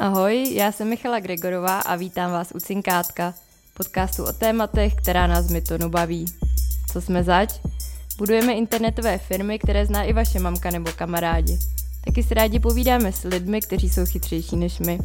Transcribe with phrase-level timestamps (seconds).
[0.00, 3.34] Ahoj, já jsem Michala Gregorová a vítám vás u Cinkátka,
[3.74, 6.24] podcastu o tématech, která nás Mytonu baví.
[6.92, 7.60] Co jsme zač?
[8.18, 11.58] Budujeme internetové firmy, které zná i vaše mamka nebo kamarádi.
[12.04, 14.98] Taky si rádi povídáme s lidmi, kteří jsou chytřejší než my.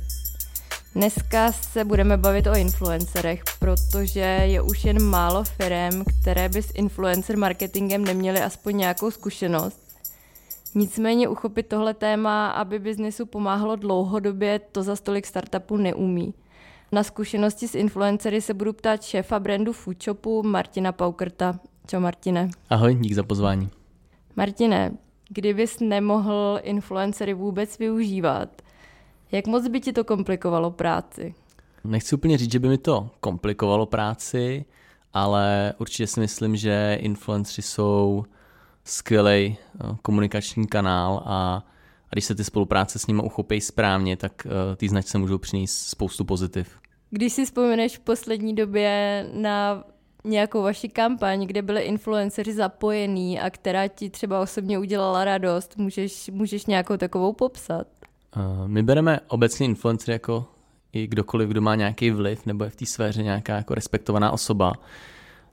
[0.96, 6.72] Dneska se budeme bavit o influencerech, protože je už jen málo firm, které by s
[6.74, 9.85] influencer marketingem neměly aspoň nějakou zkušenost
[10.76, 16.34] Nicméně uchopit tohle téma, aby biznesu pomáhalo dlouhodobě, to za stolik startupů neumí.
[16.92, 21.60] Na zkušenosti s influencery se budu ptát šéfa brandu Foodshopu Martina Paukerta.
[21.88, 22.50] Čau Martine.
[22.70, 23.70] Ahoj, dík za pozvání.
[24.36, 24.92] Martine,
[25.30, 28.62] kdybys nemohl influencery vůbec využívat,
[29.32, 31.34] jak moc by ti to komplikovalo práci?
[31.84, 34.66] Nechci úplně říct, že by mi to komplikovalo práci,
[35.14, 38.26] ale určitě si myslím, že influenceri jsou
[38.86, 39.58] skvělý eh,
[40.02, 41.64] komunikační kanál a,
[42.10, 45.78] a když se ty spolupráce s nimi uchopí správně, tak uh, ty značce můžou přinést
[45.78, 46.80] spoustu pozitiv.
[47.10, 49.84] Když si vzpomeneš v poslední době na
[50.24, 56.30] nějakou vaši kampaň, kde byly influenceři zapojení a která ti třeba osobně udělala radost, můžeš,
[56.34, 57.88] můžeš nějakou takovou popsat?
[58.38, 60.46] Uh, my bereme obecně influencery jako
[60.94, 64.74] i kdokoliv, kdo má nějaký vliv nebo je v té sféře nějaká jako respektovaná osoba.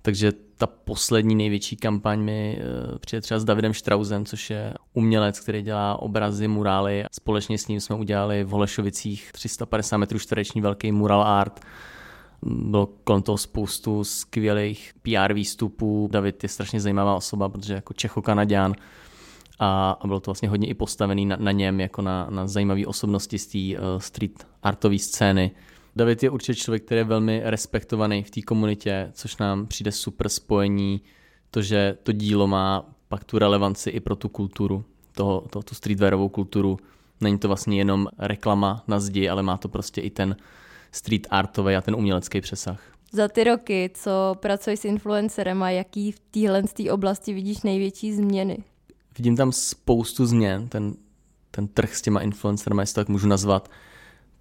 [0.02, 5.40] Takže ta poslední největší kampaň mi eh, přijde třeba s Davidem Štrausem, což je umělec,
[5.40, 7.04] který dělá obrazy, murály.
[7.12, 11.60] Společně s ním jsme udělali v Holešovicích 350 metrů čtvereční velký mural art.
[12.42, 16.08] Bylo kolem toho spoustu skvělých PR výstupů.
[16.12, 18.74] David je strašně zajímavá osoba, protože jako Čecho-Kanaděn
[19.58, 22.86] a, a bylo to vlastně hodně i postavený na, na něm jako na, na zajímavé
[22.86, 25.50] osobnosti z té uh, street artové scény.
[25.96, 30.28] David je určitě člověk, který je velmi respektovaný v té komunitě, což nám přijde super
[30.28, 31.00] spojení,
[31.50, 35.74] to, že to dílo má pak tu relevanci i pro tu kulturu, toho, to, tu
[35.74, 36.78] streetwearovou kulturu.
[37.20, 40.36] Není to vlastně jenom reklama na zdi, ale má to prostě i ten
[40.92, 42.80] street artový a ten umělecký přesah.
[43.12, 48.58] Za ty roky, co pracuješ s influencerem a jaký v téhle oblasti vidíš největší změny?
[49.18, 50.68] Vidím tam spoustu změn.
[50.68, 50.94] Ten,
[51.50, 53.68] ten trh s těma influencerama, jestli to tak můžu nazvat,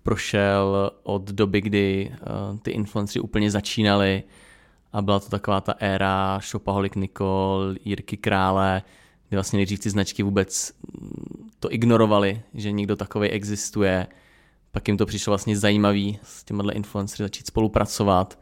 [0.04, 4.24] prošel od doby, kdy uh, ty influenceri úplně začínali
[4.94, 8.82] a byla to taková ta éra Shopaholic Nicole, Jirky Krále,
[9.30, 14.08] kdy vlastně nejdřív ty značky vůbec mm, to ignorovali, že někdo takový existuje.
[14.72, 18.40] Pak jim to přišlo vlastně zajímavý s těmihle influencery začít spolupracovat.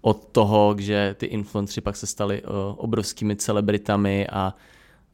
[0.00, 4.54] Od toho, že ty influenceri pak se stali uh, obrovskými celebritami a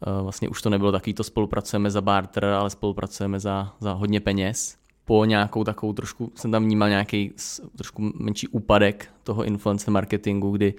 [0.07, 4.21] uh, vlastně už to nebylo takový, to spolupracujeme za barter, ale spolupracujeme za, za hodně
[4.21, 7.33] peněz po nějakou takovou trošku, jsem tam vnímal nějaký
[7.77, 10.75] trošku menší úpadek toho influencer marketingu, kdy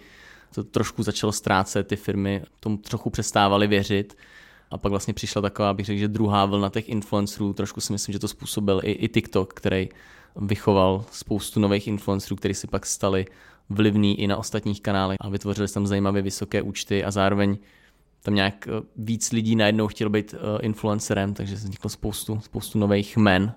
[0.55, 4.17] to trošku začalo ztrácet, ty firmy tomu trochu přestávaly věřit.
[4.71, 8.13] A pak vlastně přišla taková, bych řekl, že druhá vlna těch influencerů, trošku si myslím,
[8.13, 9.89] že to způsobil i, i TikTok, který
[10.35, 13.25] vychoval spoustu nových influencerů, kteří si pak stali
[13.69, 17.57] vlivní i na ostatních kanálech a vytvořili tam zajímavé vysoké účty a zároveň
[18.23, 23.17] tam nějak eh, víc lidí najednou chtělo být eh, influencerem, takže vzniklo spoustu, spoustu nových
[23.17, 23.53] men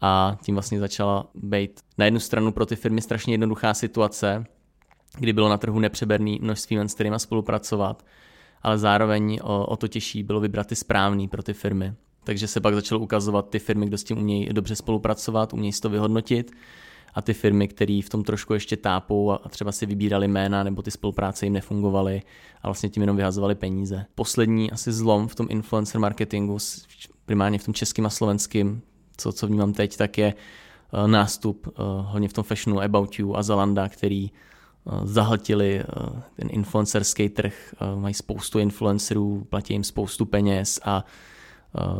[0.00, 4.44] a tím vlastně začala být na jednu stranu pro ty firmy strašně jednoduchá situace,
[5.18, 8.04] kdy bylo na trhu nepřeberný množství men, s kterými spolupracovat,
[8.62, 11.94] ale zároveň o, o to těžší bylo vybrat ty správný pro ty firmy.
[12.24, 15.80] Takže se pak začalo ukazovat ty firmy, kdo s tím umějí dobře spolupracovat, umějí si
[15.80, 16.52] to vyhodnotit
[17.14, 20.82] a ty firmy, které v tom trošku ještě tápou a třeba si vybírali jména nebo
[20.82, 22.22] ty spolupráce jim nefungovaly
[22.62, 24.06] a vlastně tím jenom vyhazovali peníze.
[24.14, 26.58] Poslední asi zlom v tom influencer marketingu,
[27.26, 28.82] primárně v tom českým a slovenským,
[29.16, 33.36] co, co vnímám teď, tak je uh, nástup uh, hlavně v tom fashionu About You
[33.36, 34.30] a Zalanda, který
[34.84, 35.84] uh, zahltili
[36.36, 41.04] ten influencerský trh, mají spoustu influencerů, platí jim spoustu peněz a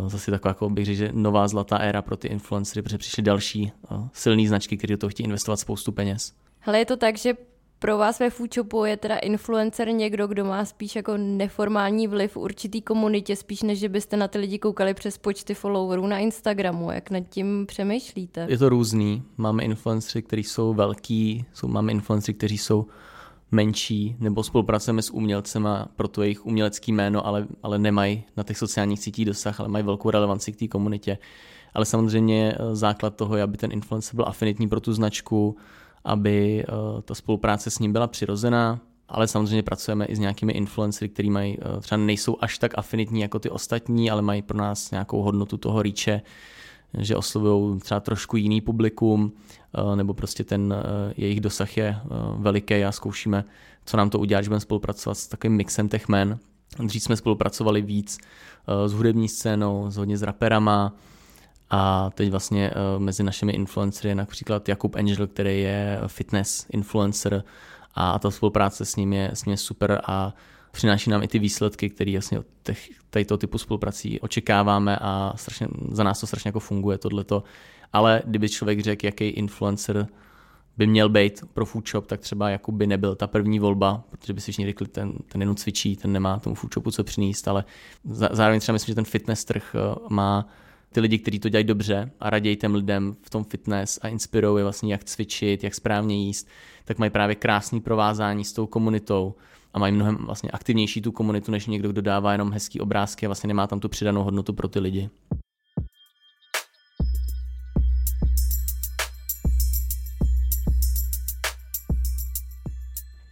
[0.06, 3.72] zase taková, jako bych řekl, že nová zlatá éra pro ty influencery, protože přišly další
[4.12, 6.32] silné značky, které do toho chtějí investovat spoustu peněz.
[6.58, 7.34] Hele, je to tak, že
[7.78, 12.36] pro vás ve Foodshopu je teda influencer někdo, kdo má spíš jako neformální vliv v
[12.36, 16.90] určitý komunitě, spíš než že byste na ty lidi koukali přes počty followerů na Instagramu.
[16.90, 18.46] Jak nad tím přemýšlíte?
[18.48, 19.22] Je to různý.
[19.36, 22.86] Máme influencery, kteří jsou velký, jsou, máme influencery, kteří jsou
[23.50, 28.58] menší, nebo spolupracujeme s umělcema pro to jejich umělecký jméno, ale, ale nemají na těch
[28.58, 31.18] sociálních sítích dosah, ale mají velkou relevanci k té komunitě.
[31.74, 35.56] Ale samozřejmě eh, základ toho je, aby ten influencer byl afinitní pro tu značku,
[36.06, 41.08] aby eh, ta spolupráce s ním byla přirozená, ale samozřejmě pracujeme i s nějakými influencery,
[41.08, 44.90] který mají, eh, třeba nejsou až tak afinitní jako ty ostatní, ale mají pro nás
[44.90, 46.22] nějakou hodnotu toho rýče,
[46.98, 49.32] že oslovují třeba trošku jiný publikum,
[49.74, 50.74] eh, nebo prostě ten
[51.16, 51.96] jejich dosah je
[52.38, 53.44] veliký a zkoušíme,
[53.84, 56.38] co nám to udělá, že budeme spolupracovat s takovým mixem těch men.
[56.78, 58.18] Dřív jsme spolupracovali víc
[58.86, 60.92] s hudební scénou, s hodně s raperama,
[61.70, 67.44] A teď vlastně uh, mezi našimi influencery je například Jakub Angel, který je fitness influencer
[67.94, 70.34] a ta spolupráce s ním je, s ním je super a
[70.72, 72.88] přináší nám i ty výsledky, které jasně od těch,
[73.38, 77.42] typu spoluprací očekáváme a strašně, za nás to strašně jako funguje tohleto.
[77.92, 80.06] Ale kdyby člověk řekl, jaký influencer
[80.76, 84.32] by měl být pro food shop, tak třeba Jakub by nebyl ta první volba, protože
[84.32, 87.48] by si všichni řekli, ten, ten jenom cvičí, ten nemá tomu food shopu co přinést,
[87.48, 87.64] ale
[88.30, 90.48] zároveň třeba myslím, že ten fitness trh eh, má
[90.96, 94.62] ty lidi, kteří to dělají dobře a raději těm lidem v tom fitness a inspirují
[94.62, 96.48] vlastně, jak cvičit, jak správně jíst,
[96.84, 99.34] tak mají právě krásný provázání s tou komunitou
[99.74, 103.28] a mají mnohem vlastně aktivnější tu komunitu, než někdo, kdo dává jenom hezký obrázky a
[103.28, 105.10] vlastně nemá tam tu přidanou hodnotu pro ty lidi.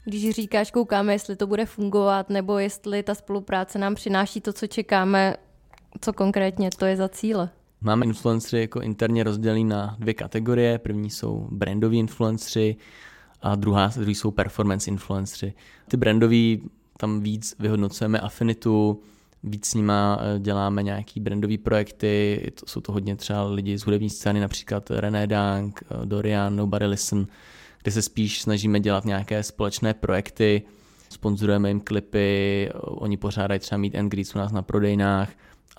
[0.05, 4.67] Když říkáš, koukáme, jestli to bude fungovat, nebo jestli ta spolupráce nám přináší to, co
[4.67, 5.37] čekáme,
[6.00, 7.50] co konkrétně to je za cíle?
[7.81, 10.79] Máme influencery jako interně rozdělení na dvě kategorie.
[10.79, 12.76] První jsou brandoví influencery
[13.43, 15.55] a druhá, druhý jsou performance influencery.
[15.88, 16.62] Ty brandoví
[16.96, 19.02] tam víc vyhodnocujeme afinitu,
[19.43, 23.82] víc s nima eh, děláme nějaký brandové projekty, to jsou to hodně třeba lidi z
[23.82, 27.26] hudební scény, například René Dank, eh, Dorian, Nobody Listen,
[27.82, 30.62] kde se spíš snažíme dělat nějaké společné projekty,
[31.08, 35.31] sponzorujeme jim klipy, oni pořádají třeba meet and greets u nás na prodejnách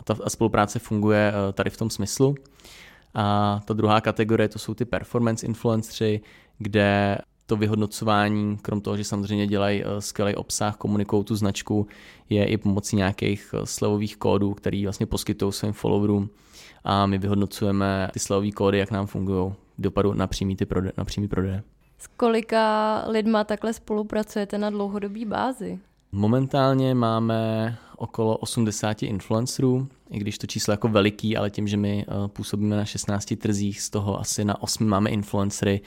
[0.05, 2.35] ta spolupráce funguje eh, tady v tom smyslu.
[3.13, 6.21] A ta druhá kategorie to jsou ty performance influenceri,
[6.57, 11.87] kde to vyhodnocování, krom toho, že samozřejmě dělají eh, skvělý obsah, komunikují tu značku,
[12.29, 16.29] je i pomocí nějakých eh, slevových kódů, který vlastně poskytují svým followerům
[16.83, 21.05] a my vyhodnocujeme ty slevové kódy, jak nám fungují dopadu na přímý, ty prode, na
[21.05, 21.63] přímý prodeje.
[21.97, 25.79] S kolika lidma takhle spolupracujete na dlouhodobý bázi?
[26.15, 31.77] Momentálně máme okolo 80 influencerů, i když to číslo je jako veliký, ale tím, že
[31.77, 35.81] my eh, působíme na 16 trzích, z toho asi na 8 máme influencery,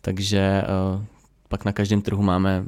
[0.00, 1.06] takže eh,
[1.48, 2.64] pak na každém trhu máme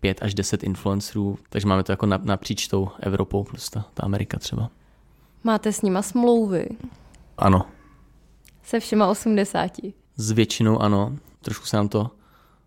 [0.00, 4.38] 5 až 10 influencerů, takže máme to jako napříč tou Evropou plus ta, ta Amerika
[4.38, 4.70] třeba.
[5.44, 6.68] Máte s nima smlouvy?
[7.38, 7.66] Ano.
[8.62, 9.70] Se všema 80?
[10.16, 11.16] S většinou ano.
[11.40, 12.10] Trošku se nám to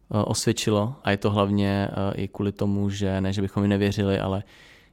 [0.10, 4.20] osvědčilo a je to hlavně eh, i kvůli tomu, že ne, že bychom jim nevěřili,
[4.20, 4.44] ale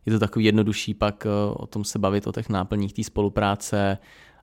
[0.06, 3.98] je to takový jednodušší pak o tom se bavit, o těch náplních té spolupráce,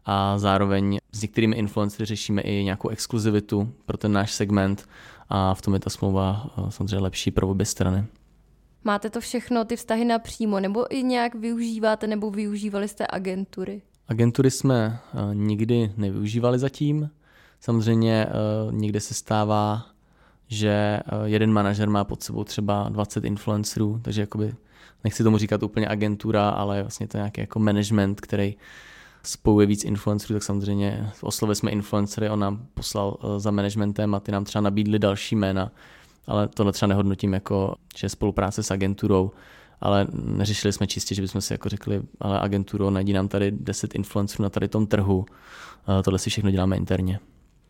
[0.06, 4.90] a zároveň s některými influencery řešíme i nějakou exkluzivitu pro ten náš segment
[5.30, 8.06] a v tom je ta smlouva eh, samozřejmě lepší pro obě strany.
[8.84, 13.82] Máte to všechno, ty vztahy napřímo, nebo i nějak využíváte, nebo využívali jste agentury?
[14.08, 17.10] Agentury jsme eh, nikdy nevyužívali zatím.
[17.60, 18.32] Samozřejmě eh,
[18.72, 19.86] někde se stává,
[20.50, 24.56] že jeden manažer má pod sebou třeba 20 influencerů, takže jakoby,
[25.04, 28.56] nechci tomu říkat úplně agentura, ale vlastně to je nějaký jako management, který
[29.24, 34.20] spojuje víc influencerů, tak samozřejmě oslovili jsme influencery, on nám poslal eh, za managementem a
[34.20, 35.72] ty nám třeba nabídli další jména,
[36.28, 39.32] ale tohle třeba nehodnotím jako, že spolupráce s agenturou,
[39.82, 43.96] ale neřešili jsme čistě, že bychom si jako řekli, ale agenturo, najdi nám tady 10
[43.96, 45.26] influencerů na tady tom trhu,
[46.00, 47.20] eh, tohle si všechno děláme interně.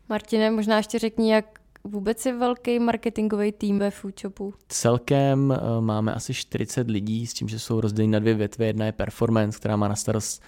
[0.09, 1.59] Martine, možná ještě řekni, jak
[1.89, 4.53] vůbec je velký marketingový tým ve Foodshopu?
[4.67, 8.65] Celkem eh, máme asi 40 lidí, s tím, že jsou rozděleni na dvě větve.
[8.65, 10.43] Jedna je performance, která má na starost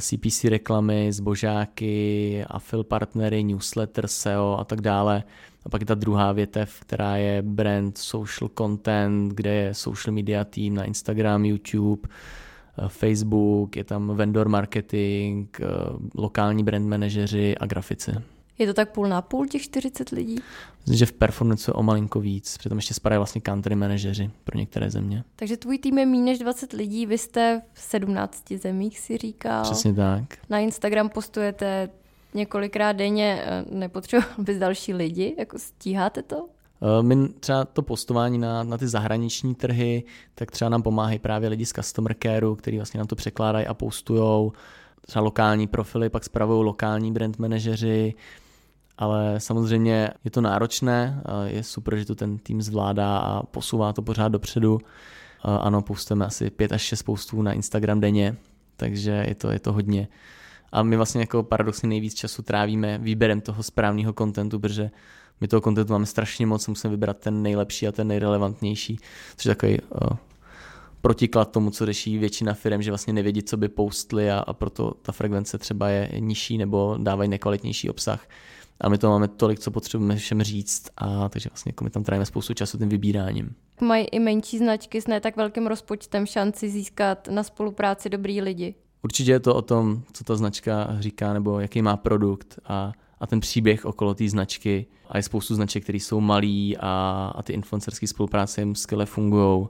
[0.00, 5.24] CPC reklamy, zbožáky, affil partnery, newsletter, SEO a tak dále.
[5.64, 10.44] A pak je ta druhá větev, která je brand social content, kde je social media
[10.44, 15.66] tým na Instagram, YouTube, eh, Facebook, je tam vendor marketing, eh,
[16.14, 18.37] lokální brand manažeři a grafici.
[18.58, 20.36] Je to tak půl na půl těch 40 lidí?
[20.80, 24.58] Myslím, že v performance je o malinko víc, přitom ještě spadají vlastně country manažeři pro
[24.58, 25.24] některé země.
[25.36, 29.62] Takže tvůj tým je méně než 20 lidí, vy jste v 17 zemích, si říkal.
[29.62, 30.22] Přesně tak.
[30.50, 31.90] Na Instagram postujete
[32.34, 36.48] několikrát denně, eh, nepotřeboval bys další lidi, jako stíháte to?
[36.82, 41.48] Eh, my třeba to postování na, na ty zahraniční trhy, tak třeba nám pomáhají právě
[41.48, 44.52] lidi z customer careu, kteří vlastně nám to překládají a postujou.
[45.06, 48.14] Třeba lokální profily pak spravují lokální brand manažeři,
[48.98, 54.02] ale samozřejmě je to náročné, je super, že to ten tým zvládá a posouvá to
[54.02, 54.78] pořád dopředu.
[55.42, 58.36] Ano, postujeme asi pět až šest postů na Instagram denně,
[58.76, 60.08] takže je to, je to hodně.
[60.72, 64.90] A my vlastně jako paradoxně nejvíc času trávíme výběrem toho správného kontentu, protože
[65.40, 68.98] my toho kontentu máme strašně moc, musíme vybrat ten nejlepší a ten nejrelevantnější,
[69.36, 70.16] což je takový uh,
[71.00, 74.90] protiklad tomu, co řeší většina firm, že vlastně nevědí, co by postli a, a proto
[75.02, 78.26] ta frekvence třeba je nižší nebo dávají nekvalitnější obsah
[78.80, 82.04] a my to máme tolik, co potřebujeme všem říct a takže vlastně jako my tam
[82.04, 83.54] trávíme spoustu času tím vybíráním.
[83.80, 88.74] Mají i menší značky s ne tak velkým rozpočtem šanci získat na spolupráci dobrý lidi.
[89.02, 93.26] Určitě je to o tom, co ta značka říká, nebo jaký má produkt a, a
[93.26, 94.86] ten příběh okolo té značky.
[95.08, 99.66] A je spoustu značek, které jsou malý a, a ty influencerské spolupráce jim skvěle fungují.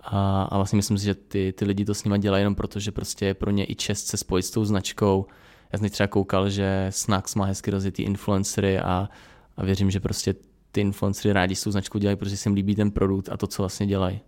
[0.00, 2.80] A, a vlastně myslím si, že ty, ty lidi to s nima dělají jenom proto,
[2.80, 5.26] že prostě je pro ně i čest se spojit s tou značkou.
[5.74, 9.08] Já jsem třeba koukal, že Snacks má hezky rozjetý influencery a,
[9.56, 10.34] a věřím, že prostě
[10.72, 13.46] ty influencery rádi s tou značkou dělají, protože se jim líbí ten produkt a to,
[13.46, 14.20] co vlastně dělají.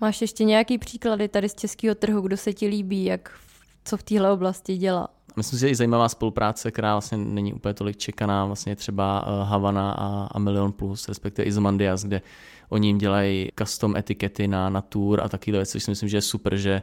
[0.00, 3.38] Máš ještě nějaký příklady tady z českého trhu, kdo se ti líbí, jak
[3.84, 5.08] co v téhle oblasti dělá?
[5.36, 9.44] Myslím si, že i zajímavá spolupráce, která vlastně není úplně tolik čekaná, vlastně třeba eh,
[9.44, 12.22] Havana a, a Milion Plus, respektive Izomandias, kde
[12.68, 16.16] oni jim dělají custom etikety na, na tour a takové věci, což si myslím, že
[16.16, 16.82] je super, že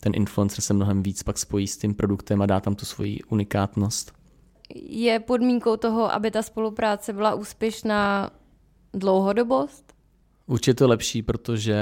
[0.00, 3.20] ten influencer se mnohem víc pak spojí s tím produktem a dá tam tu svoji
[3.28, 4.12] unikátnost.
[4.88, 8.30] Je podmínkou toho, aby ta spolupráce byla úspěšná
[8.94, 9.92] dlouhodobost?
[10.46, 11.76] Určitě to je lepší, protože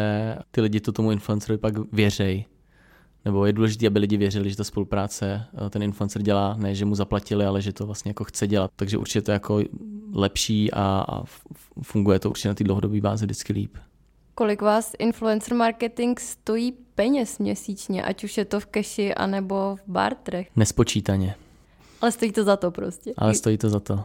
[0.51, 2.47] ty lidi to tomu influencerovi pak věřejí
[3.27, 6.85] nebo je důležité, aby lidi věřili, že ta spolupráce eh, ten influencer dělá, ne, že
[6.85, 8.71] mu zaplatili, ale že to vlastně jako chce dělat.
[8.77, 9.61] Takže určitě to je jako
[10.13, 11.25] lepší a, a
[11.83, 13.77] funguje to určitě na té dlouhodobé bázi vždycky líp.
[14.39, 19.83] Kolik vás influencer marketing stojí peněz měsíčně, ať už je to v keši anebo v
[19.87, 20.49] bartrech?
[20.57, 21.35] Nespočítaně.
[22.01, 23.13] Ale stojí to za to prostě.
[23.17, 24.05] Ale stojí to za to.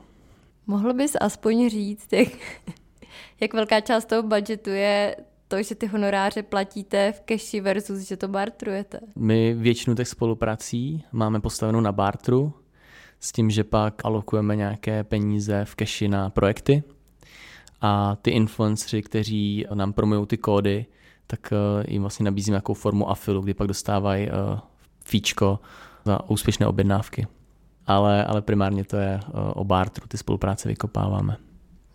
[0.67, 2.27] Mohl bys aspoň říct, jak,
[3.41, 5.15] jak velká část toho budgetu je
[5.47, 8.99] to, že ty honoráře platíte v keši versus, že to bartrujete?
[9.15, 12.53] My většinu těch spoluprací máme postavenou na bartru,
[13.19, 16.83] s tím, že pak alokujeme nějaké peníze v keši na projekty
[17.81, 20.85] a ty influenceri, kteří nám promují ty kódy,
[21.27, 24.59] tak eh, jim vlastně nabízíme nějakou formu afilu, kdy pak dostávají eh,
[25.05, 25.59] fíčko
[26.05, 27.27] za úspěšné objednávky.
[27.87, 31.37] Ale, ale primárně to je eh, o bartru, ty spolupráce vykopáváme.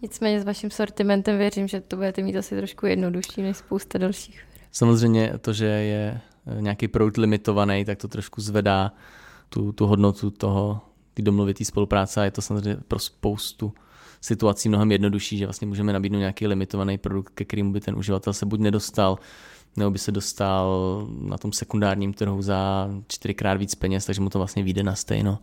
[0.03, 4.45] Nicméně s vaším sortimentem věřím, že to budete mít asi trošku jednodušší než spousta dalších.
[4.73, 6.21] Samozřejmě to, že je
[6.61, 8.93] nějaký produkt limitovaný, tak to trošku zvedá
[9.49, 10.81] tu, tu hodnotu toho,
[11.15, 13.73] ty domluvitý spolupráce a je to samozřejmě pro spoustu
[14.21, 18.33] situací mnohem jednodušší, že vlastně můžeme nabídnout nějaký limitovaný produkt, ke kterému by ten uživatel
[18.33, 19.19] se buď nedostal,
[19.77, 24.39] nebo by se dostal na tom sekundárním trhu za čtyřikrát víc peněz, takže mu to
[24.39, 25.39] vlastně vyjde na stejno.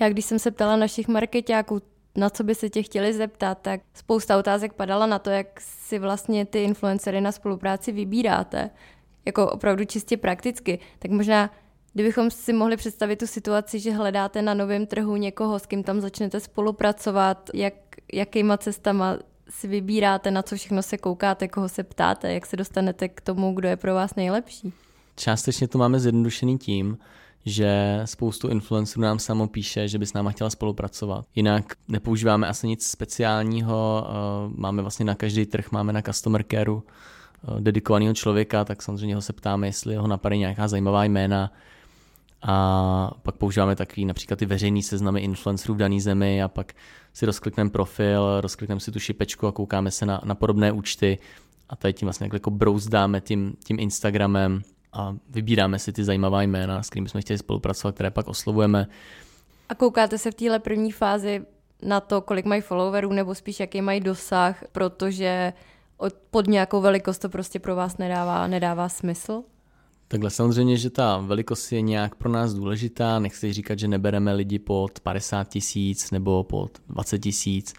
[0.00, 1.82] Já když jsem se ptala našich marketáků,
[2.16, 5.98] na co by se tě chtěli zeptat, tak spousta otázek padala na to, jak si
[5.98, 8.70] vlastně ty influencery na spolupráci vybíráte.
[9.24, 10.78] Jako opravdu čistě prakticky.
[10.98, 11.50] Tak možná,
[11.94, 16.00] kdybychom si mohli představit tu situaci, že hledáte na novém trhu někoho, s kým tam
[16.00, 17.74] začnete spolupracovat, jak,
[18.12, 23.08] jakýma cestama si vybíráte, na co všechno se koukáte, koho se ptáte, jak se dostanete
[23.08, 24.72] k tomu, kdo je pro vás nejlepší.
[25.16, 26.98] Částečně to máme zjednodušený tím,
[27.44, 31.24] že spoustu influencerů nám samo píše, že by s náma chtěla spolupracovat.
[31.34, 34.12] Jinak nepoužíváme asi nic speciálního, eh,
[34.56, 36.80] máme vlastně na každý trh, máme na customer careu
[37.60, 41.52] dedikovaného člověka, tak samozřejmě ho se ptáme, jestli ho napadají nějaká zajímavá jména,
[42.42, 46.72] a pak používáme takový například ty veřejný seznamy influencerů v dané zemi a pak
[47.12, 51.18] si rozklikneme profil, rozklikneme si tu šipečku a koukáme se na, na podobné účty
[51.68, 56.82] a tady tím vlastně jako brouzdáme tím, tím Instagramem a vybíráme si ty zajímavá jména,
[56.82, 58.86] s kterými jsme chtěli spolupracovat, které pak oslovujeme.
[59.68, 61.42] A koukáte se v téhle první fázi
[61.82, 65.52] na to, kolik mají followerů, nebo spíš jaký mají dosah, protože
[66.30, 69.42] pod nějakou velikost to prostě pro vás nedává, nedává smysl?
[70.08, 73.18] Takhle samozřejmě, že ta velikost je nějak pro nás důležitá.
[73.18, 77.74] Nechci říkat, že nebereme lidi pod 50 tisíc nebo pod 20 tisíc.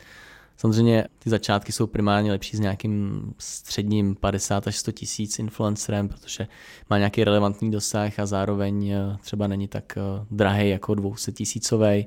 [0.58, 6.48] Samozřejmě ty začátky jsou primárně lepší s nějakým středním 50 až 100 tisíc influencerem, protože
[6.90, 12.06] má nějaký relevantní dosah a zároveň eh, třeba není tak eh, drahý jako 200 tisícový.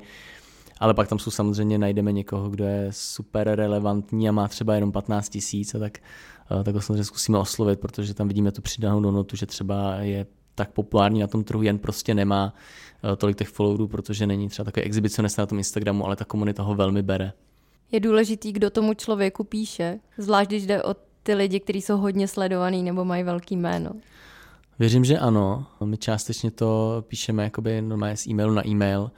[0.81, 4.93] Ale pak tam jsou samozřejmě, najdeme někoho, kdo je super relevantní a má třeba jenom
[4.93, 5.99] 15 tisíc a tak,
[6.61, 10.27] eh, tak ho samozřejmě zkusíme oslovit, protože tam vidíme tu přidanou hodnotu, že třeba je
[10.55, 12.55] tak populární na tom trhu, jen prostě nemá
[13.17, 16.75] tolik těch followerů, protože není třeba takový exhibicionista na tom Instagramu, ale ta komunita ho
[16.75, 17.33] velmi bere
[17.93, 22.29] je důležitý, kdo tomu člověku píše, zvlášť když jde o ty lidi, kteří jsou hodně
[22.29, 23.91] sledovaný nebo mají velký jméno.
[24.79, 25.67] Věřím, že ano.
[25.85, 29.11] My částečně to píšeme jakoby normálně z e-mailu na e-mail,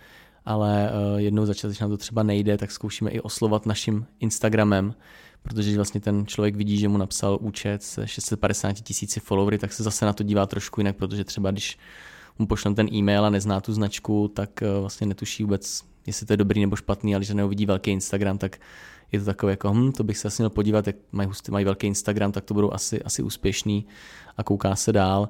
[0.48, 4.06] ale uh, jednou za čas, když nám to třeba nejde, tak zkoušíme i oslovat naším
[4.20, 4.94] Instagramem,
[5.42, 9.82] protože vlastně ten člověk vidí, že mu napsal účet se 650 tisíci followery, tak se
[9.82, 11.78] zase na to dívá trošku jinak, protože třeba když
[12.38, 16.32] mu pošlem ten e-mail a nezná tu značku, tak uh, vlastně netuší vůbec, jestli to
[16.32, 18.60] je dobrý nebo špatný, ale když neuvidí velký Instagram, tak
[19.12, 21.64] je to takové jako, hm, to bych se asi měl podívat, jak mají, hustý, mají
[21.64, 23.86] velký Instagram, tak to budou asi, asi úspěšný
[24.36, 25.28] a kouká se dál.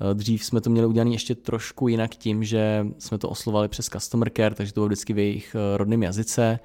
[0.00, 3.86] Eh, dřív jsme to měli udělané ještě trošku jinak tím, že jsme to oslovali přes
[3.86, 6.58] customer care, takže to bylo vždycky v jejich eh, rodném jazyce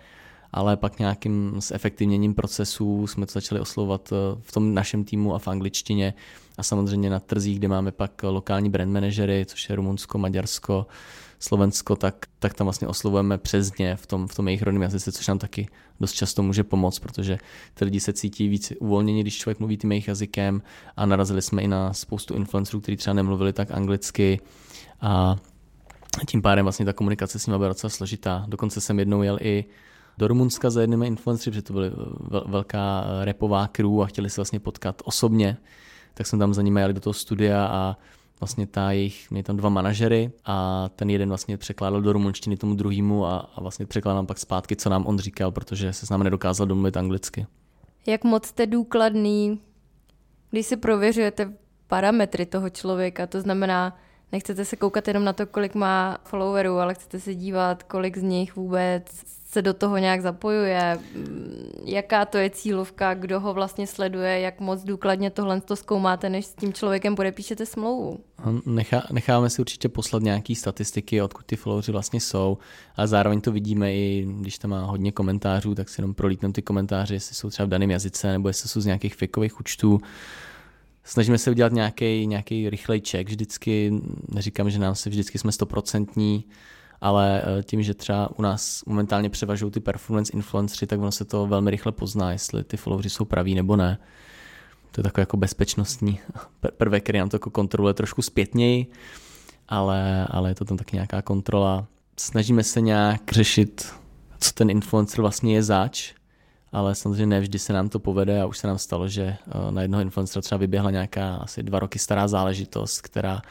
[0.54, 5.36] ale pak nějakým s efektivněním procesů jsme to začali oslovovat eh, v tom našem týmu
[5.36, 6.14] a v angličtině
[6.58, 10.88] a samozřejmě na trzích, kde máme pak lokální brand manažery, což je Rumunsko, Maďarsko,
[11.44, 15.12] Slovensko, tak, tak tam vlastně oslovujeme přes ně v tom, v tom jejich rodném jazyce,
[15.12, 15.68] což nám taky
[16.00, 17.38] dost často může pomoct, protože
[17.74, 20.62] ty lidi se cítí víc uvolněni, když člověk mluví tím jejich jazykem
[20.98, 24.40] a narazili jsme i na spoustu influencerů, kteří třeba nemluvili tak anglicky
[25.02, 25.36] a
[26.28, 28.46] tím pádem vlastně ta komunikace s nimi byla docela složitá.
[28.48, 29.66] Dokonce jsem jednou jel i
[30.18, 31.90] do Rumunska za jednými influencery, protože to byla
[32.46, 35.58] velká repová crew a chtěli se vlastně potkat osobně,
[36.14, 37.98] tak jsme tam za nimi jeli do toho studia a
[38.42, 42.76] vlastně ta jejich, měli tam dva manažery a ten jeden vlastně překládal do rumunštiny tomu
[42.76, 46.24] druhému a, a vlastně překládal pak zpátky, co nám on říkal, protože se s námi
[46.24, 47.46] nedokázal domluvit anglicky.
[48.08, 49.60] Jak moc jste důkladný,
[50.50, 51.54] když si prověřujete
[51.88, 53.98] parametry toho člověka, to znamená,
[54.32, 58.24] nechcete se koukat jenom na to, kolik má followerů, ale chcete se dívat, kolik z
[58.24, 59.04] nich vůbec
[59.52, 61.00] se do toho nějak zapojuje,
[61.86, 66.46] jaká to je cílovka, kdo ho vlastně sleduje, jak moc důkladně tohle to zkoumáte, než
[66.46, 68.20] s tím člověkem podepíšete smlouvu.
[68.66, 72.58] Nechá, necháme si určitě poslat nějaké statistiky, odkud ty followři vlastně jsou,
[72.96, 76.62] ale zároveň to vidíme i, když tam má hodně komentářů, tak si jenom prolítneme ty
[76.62, 80.02] komentáře, jestli jsou třeba v daném jazyce, nebo jestli jsou z nějakých fakeových účtů.
[81.04, 83.94] Snažíme se udělat nějaký, nějaký rychlej check vždycky,
[84.28, 86.46] neříkám, že nám se vždycky jsme stoprocentní,
[87.02, 91.26] ale eh, tím, že třeba u nás momentálně převažují ty performance influenceri, tak ono se
[91.26, 93.98] to velmi rychle pozná, jestli ty followři jsou praví nebo ne.
[94.92, 96.20] To je takový jako bezpečnostní
[96.78, 98.88] prvek, který nám to jako kontroluje trošku zpětněji,
[99.68, 101.88] ale, ale je to tam taky nějaká kontrola.
[102.18, 103.94] Snažíme se nějak řešit,
[104.40, 106.14] co ten influencer vlastně je zač,
[106.72, 109.72] ale samozřejmě ne vždy se nám to povede a už se nám stalo, že eh,
[109.72, 113.42] na jednoho influencera třeba vyběhla nějaká asi dva roky stará záležitost, která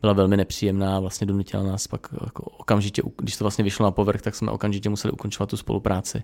[0.00, 3.90] byla velmi nepříjemná a vlastně donutila nás pak jako okamžitě, když to vlastně vyšlo na
[3.90, 6.22] povrch, tak jsme okamžitě museli ukončovat tu spolupráci.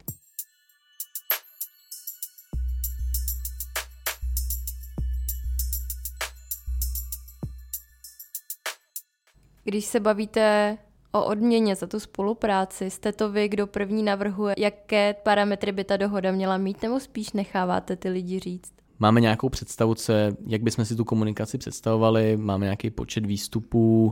[9.65, 10.79] Když se bavíte
[11.13, 15.97] o odměně za tu spolupráci, jste to vy, kdo první navrhuje, jaké parametry by ta
[15.97, 18.73] dohoda měla mít, nebo spíš necháváte ty lidi říct?
[18.99, 20.13] máme nějakou představu, co
[20.47, 24.11] jak bychom si tu komunikaci představovali, máme nějaký počet výstupů,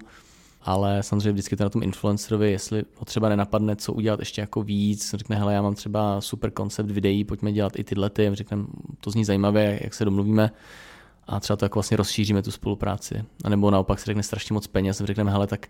[0.62, 4.62] ale samozřejmě vždycky to na tom influencerovi, jestli ho třeba nenapadne, co udělat ještě jako
[4.62, 8.64] víc, řekne, hele, já mám třeba super koncept videí, pojďme dělat i tyhle ty, řekneme,
[9.00, 10.50] to zní zajímavě, jak se domluvíme
[11.26, 13.24] a třeba to jako vlastně rozšíříme tu spolupráci.
[13.44, 15.66] A nebo naopak se řekne strašně moc peněz, řekneme, hele, tak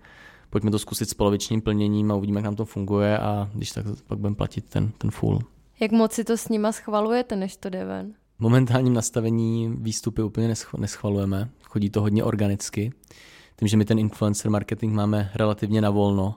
[0.51, 3.87] pojďme to zkusit s polovičním plněním a uvidíme, jak nám to funguje a když tak
[4.07, 5.41] pak budeme platit ten, ten full.
[5.81, 8.15] Jak moc si to s nima schvalujete, než to jde ven?
[8.39, 12.93] momentálním nastavení výstupy úplně neschvalujeme, chodí to hodně organicky,
[13.59, 16.35] tím, že my ten influencer marketing máme relativně na volno,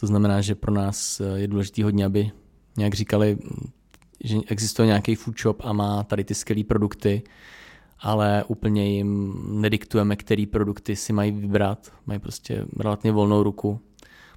[0.00, 2.30] to znamená, že pro nás je důležité hodně, aby
[2.76, 3.38] nějak říkali,
[4.24, 7.22] že existuje nějaký food shop a má tady ty skvělé produkty,
[8.00, 13.80] ale úplně jim nediktujeme, který produkty si mají vybrat, mají prostě relativně volnou ruku.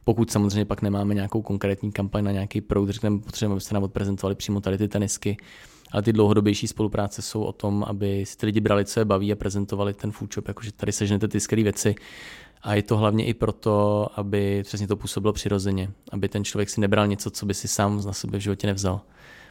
[0.04, 4.36] Pokud samozřejmě pak nemáme nějakou konkrétní kampaň na nějaký produkt, řekneme, potřebujeme, abyste nám odprezentovali
[4.36, 5.38] přímo tady ty tenisky,
[5.92, 9.32] ale ty dlouhodobější spolupráce jsou o tom, aby si ty lidi brali, co je baví
[9.32, 11.96] a prezentovali ten food shop, jakože tady sežnete ty skvělé věci.
[12.62, 16.82] A je to hlavně i proto, aby přesně to působilo přirozeně, aby ten člověk si
[16.82, 19.02] nebral něco, co by si sám na sebe v životě nevzal.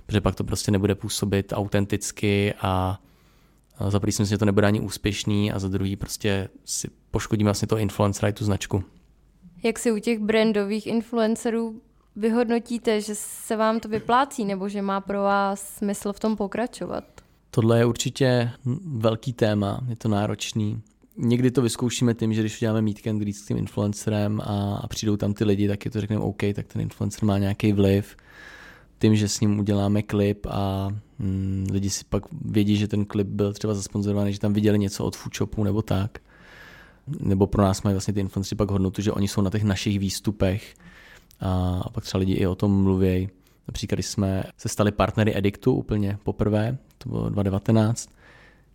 [0.07, 3.01] Protože pak to prostě nebude působit autenticky a
[3.91, 7.49] za prvý si myslím, že to nebude ani úspěšný a za druhý prostě si poškodíme
[7.49, 8.85] vlastně to influencera i tu značku.
[9.63, 11.81] Jak si u těch brandových influencerů
[12.17, 17.05] vyhodnotíte, že se vám to vyplácí nebo že má pro vás smysl v tom pokračovat?
[17.51, 18.51] Tohle je určitě
[18.87, 20.83] velký téma, je to náročný.
[21.17, 24.87] Někdy to vyzkoušíme tím, že když uděláme meet and greet s tím influencerem a, a
[24.87, 28.17] přijdou tam ty lidi, tak je to řekneme OK, tak ten influencer má nějaký vliv.
[29.03, 30.89] Tím, že s ním uděláme klip a
[31.19, 35.05] mm, lidi si pak vědí, že ten klip byl třeba zasponzorovaný, že tam viděli něco
[35.05, 36.19] od Foodshopu nebo tak.
[37.21, 39.99] Nebo pro nás mají vlastně ty influencery pak hodnotu, že oni jsou na těch našich
[39.99, 40.75] výstupech,
[41.41, 43.29] a pak třeba lidi i o tom mluví.
[43.69, 48.11] Například, když jsme se stali partnery Edictu úplně poprvé, to bylo 2019,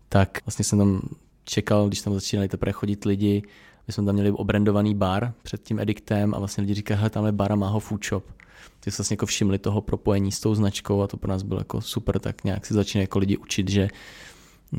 [0.10, 1.02] tak vlastně jsem tam
[1.44, 3.44] čekal, když tam začínali teprve chodit lidi,
[3.88, 7.32] my jsme tam měli obrandovaný bar před tím Edictem a vlastně lidi říkali, hele, tamhle
[7.32, 8.37] bar má ho food shop.
[8.80, 11.82] Ty se jako všimli toho propojení s tou značkou a to pro nás bylo jako
[11.82, 13.88] super, tak nějak si začínají jako lidi učit, že,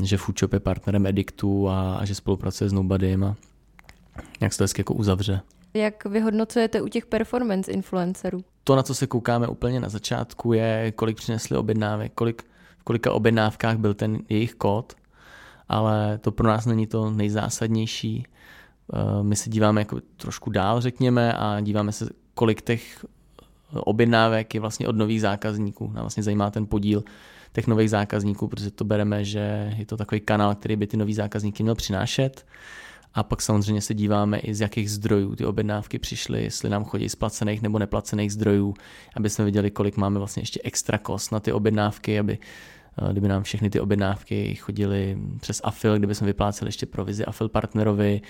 [0.03, 3.37] že food shop je partnerem Edictu a, a že spolupracuje s Nobodym a
[4.41, 5.41] nějak se to hezky jako uzavře.
[5.75, 8.45] Jak vyhodnocujete u těch performance influencerů?
[8.65, 12.43] To, na co se koukáme úplně na začátku, je, kolik přinesli objednávek, kolik,
[12.79, 14.93] v kolika objednávkách byl ten jejich kód,
[15.69, 18.27] ale to pro nás není to nejzásadnější.
[18.93, 23.05] Eh, my se díváme jako trošku dál, řekněme, a díváme se, kolik těch
[23.73, 25.87] objednávek je vlastně od nových zákazníků.
[25.87, 27.05] Nás vlastně zajímá ten podíl
[27.53, 31.15] těch nových zákazníků, protože to bereme, že je to takový kanál, který by ty nový
[31.15, 32.47] zákazníky měl přinášet.
[33.15, 37.09] A pak samozřejmě se díváme i z jakých zdrojů ty objednávky přišly, jestli nám chodí
[37.09, 38.75] z placených nebo neplacených zdrojů,
[39.17, 42.39] aby jsme viděli, kolik máme vlastně ještě extra kost na ty objednávky, aby
[43.03, 47.49] eh, kdyby nám všechny ty objednávky chodily přes Afil, kdyby jsme vypláceli ještě provizi Afil
[47.49, 48.21] partnerovi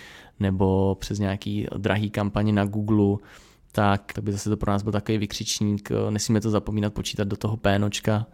[0.41, 3.17] nebo přes nějaký drahý kampaně na Google,
[3.79, 5.91] tak, tak by zase to pro nás byl takový vykřičník.
[6.11, 8.27] Nesmíme to zapomínat počítat do toho pénočka,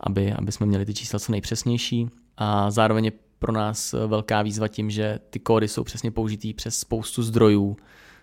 [0.00, 2.08] aby, aby jsme měli ty čísla co nejpřesnější.
[2.36, 6.78] A zároveň je pro nás velká výzva tím, že ty kódy jsou přesně použitý přes
[6.78, 7.76] spoustu zdrojů,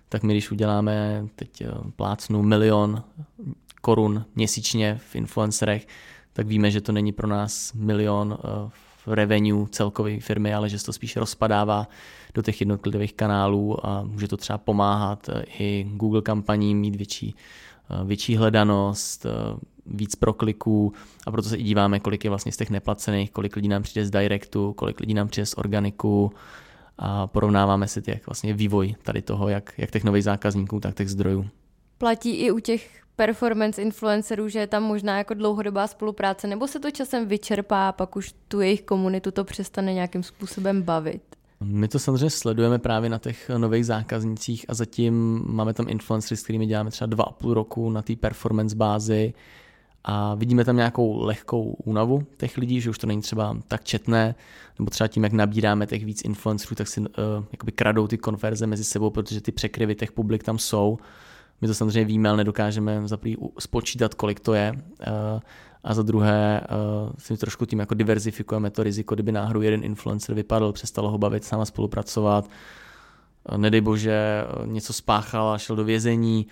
[0.10, 3.04] tak my když uděláme teď eh, plácnu milion
[3.82, 5.88] korun měsíčně v influencerech,
[6.34, 8.70] tak víme, že to není pro nás milion eh,
[9.06, 11.88] v revenue celkové firmy, ale že se to spíš rozpadává
[12.34, 17.36] do těch jednotlivých kanálů a může to třeba pomáhat eh, i Google kampaním mít větší,
[18.06, 19.26] větší hledanost,
[19.86, 20.94] víc prokliků
[21.28, 24.06] a proto se i díváme, kolik je vlastně z těch neplacených, kolik lidí nám přijde
[24.06, 26.32] z Directu, kolik lidí nám přijde z Organiku
[26.98, 31.10] a porovnáváme si jak vlastně vývoj tady toho, jak, jak těch nových zákazníků, tak těch
[31.10, 31.50] zdrojů.
[31.98, 36.80] Platí i u těch performance influencerů, že je tam možná jako dlouhodobá spolupráce, nebo se
[36.80, 41.22] to časem vyčerpá a pak už tu jejich komunitu to přestane nějakým způsobem bavit?
[41.64, 46.44] My to samozřejmě sledujeme právě na těch nových zákaznicích a zatím máme tam influencery, s
[46.44, 49.34] kterými děláme třeba dva a půl roku na té performance bázi
[50.04, 54.36] a vidíme tam nějakou lehkou únavu těch lidí, že už to není třeba tak četné,
[54.80, 57.08] nebo třeba tím, jak nabíráme těch víc influencerů, tak si uh,
[57.52, 60.98] jakoby kradou ty konverze mezi sebou, protože ty překryvy těch publik tam jsou.
[61.64, 63.18] My to samozřejmě víme, ale nedokážeme za
[63.60, 64.72] spočítat, kolik to je.
[64.76, 65.40] Uh,
[65.84, 70.36] a za druhé uh, si trošku tím jako diverzifikujeme to riziko, kdyby náhodou jeden influencer
[70.36, 72.50] vypadl, přestalo ho bavit, sama spolupracovat,
[73.52, 76.48] uh, nedej bože, něco spáchal a šel do vězení,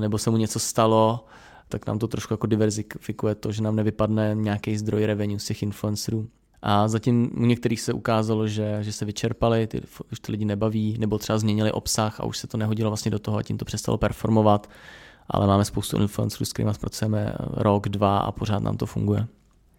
[0.00, 1.24] nebo se mu něco stalo,
[1.68, 5.62] tak nám to trošku jako diverzifikuje to, že nám nevypadne nějaký zdroj revenue z těch
[5.62, 6.28] influencerů.
[6.62, 10.96] A zatím u některých se ukázalo, že, že se vyčerpali, ty, už ty lidi nebaví,
[10.98, 13.64] nebo třeba změnili obsah a už se to nehodilo vlastně do toho a tím to
[13.64, 14.70] přestalo performovat.
[15.30, 19.26] Ale máme spoustu influencerů, s kterými pracujeme rok, dva a pořád nám to funguje.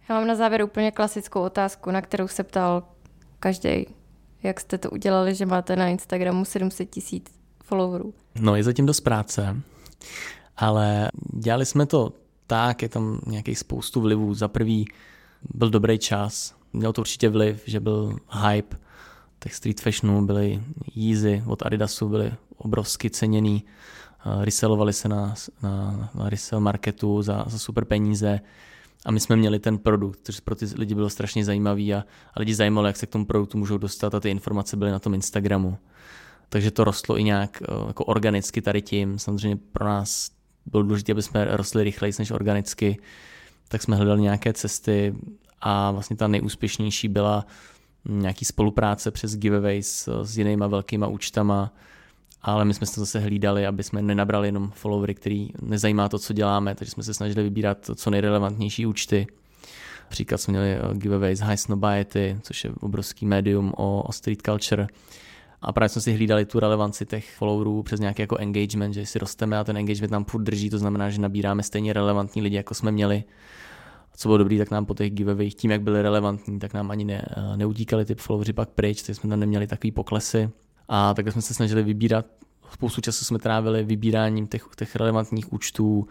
[0.08, 2.82] Já mám na závěr úplně klasickou otázku, na kterou se ptal
[3.40, 3.86] každý.
[4.42, 7.26] Jak jste to udělali, že máte na Instagramu 700 tisíc
[7.64, 8.14] followerů?
[8.40, 9.62] No, je zatím dost práce
[10.56, 12.12] ale dělali jsme to
[12.46, 14.34] tak, je tam nějakých spoustu vlivů.
[14.34, 14.86] Za prvý
[15.54, 18.16] byl dobrý čas, měl to určitě vliv, že byl
[18.48, 18.76] hype,
[19.38, 20.62] těch street fashionů byly
[20.94, 23.64] Yeezy od Adidasu, byly obrovsky ceněný,
[24.40, 28.40] reselovali se na, na, na resell marketu za, za super peníze
[29.06, 32.40] a my jsme měli ten produkt, což pro ty lidi bylo strašně zajímavý a, a
[32.40, 35.14] lidi zajímalo, jak se k tomu produktu můžou dostat a ty informace byly na tom
[35.14, 35.78] Instagramu.
[36.48, 39.18] Takže to rostlo i nějak eh, jako organicky tady tím.
[39.18, 40.30] Samozřejmě pro nás
[40.66, 42.98] bylo důležité, aby jsme rostli rychleji než organicky,
[43.68, 45.14] tak jsme hledali nějaké cesty
[45.66, 47.46] a vlastně ta nejúspěšnější byla
[48.08, 51.72] nějaký spolupráce přes giveaways s jinýma velkýma účtama,
[52.42, 56.32] ale my jsme se zase hlídali, aby jsme nenabrali jenom followery, který nezajímá to, co
[56.32, 59.26] děláme, takže jsme se snažili vybírat co nejrelevantnější účty.
[60.08, 64.86] Příklad jsme měli eh, giveaways High Snobiety, což je obrovský médium o, o street culture,
[65.62, 69.18] a právě jsme si hlídali tu relevanci těch followerů přes nějaký jako engagement, že si
[69.18, 72.74] rosteme a ten engagement nám furt drží, to znamená, že nabíráme stejně relevantní lidi, jako
[72.74, 73.24] jsme měli.
[74.14, 76.90] A co bylo dobrý, tak nám po těch giveawayích, tím, jak byly relevantní, tak nám
[76.90, 77.24] ani ne,
[77.56, 80.50] neutíkali ty followeri pak pryč, takže jsme tam neměli takový poklesy.
[80.88, 82.26] A takhle jsme se snažili vybírat,
[82.72, 86.08] spoustu času jsme trávili vybíráním těch, těch relevantních účtů,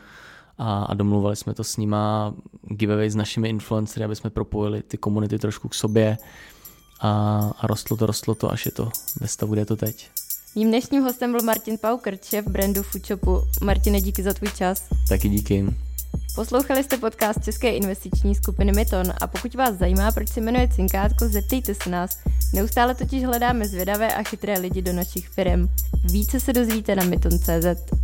[0.58, 2.34] a, a domluvali jsme to s nima
[2.68, 6.18] giveaway s našimi influencery, aby jsme propojili ty komunity trošku k sobě
[7.02, 8.90] a, a rostlo to, rostlo to, až je to
[9.22, 10.10] ve stavu, kde je to teď.
[10.56, 13.42] Mým dnešním hostem byl Martin Paukert, šéf brandu Foodshopu.
[13.64, 14.90] Martine, díky za tvůj čas.
[15.10, 15.66] Taky díky.
[16.36, 21.28] Poslouchali jste podcast České investiční skupiny Myton a pokud vás zajímá, proč se jmenuje Cinkátko,
[21.28, 22.18] zeptejte se nás.
[22.54, 25.70] Neustále totiž hledáme zvědavé a chytré lidi do našich firm.
[26.04, 28.03] Více se dozvíte na myton.cz.